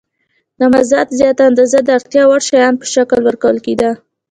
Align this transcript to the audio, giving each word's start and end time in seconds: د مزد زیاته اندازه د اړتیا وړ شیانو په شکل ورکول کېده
د 0.59 0.61
مزد 0.73 1.07
زیاته 1.19 1.41
اندازه 1.49 1.79
د 1.83 1.89
اړتیا 1.97 2.23
وړ 2.27 2.41
شیانو 2.49 2.79
په 2.81 2.87
شکل 2.93 3.19
ورکول 3.23 3.57
کېده 3.65 3.91